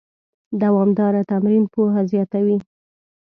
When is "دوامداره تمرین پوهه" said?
0.61-2.01